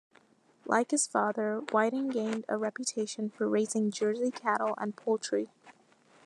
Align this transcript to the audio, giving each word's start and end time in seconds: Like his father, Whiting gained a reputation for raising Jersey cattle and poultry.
Like 0.65 0.89
his 0.89 1.05
father, 1.05 1.59
Whiting 1.71 2.07
gained 2.07 2.45
a 2.49 2.57
reputation 2.57 3.29
for 3.29 3.47
raising 3.47 3.91
Jersey 3.91 4.31
cattle 4.31 4.73
and 4.79 4.95
poultry. 4.95 5.51